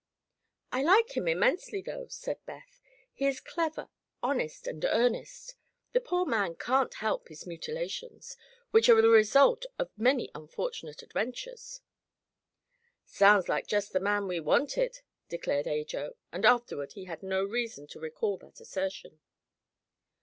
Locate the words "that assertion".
18.37-19.19